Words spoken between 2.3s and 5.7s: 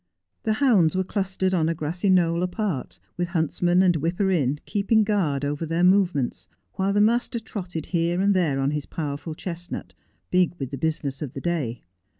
apart, with huntsman and whipper in keeping guard over